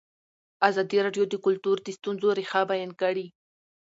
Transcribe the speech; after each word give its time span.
ازادي 0.67 0.97
راډیو 1.05 1.23
د 1.29 1.35
کلتور 1.45 1.77
د 1.81 1.87
ستونزو 1.97 2.27
رېښه 2.39 2.61
بیان 2.71 2.91
کړې. 3.01 3.27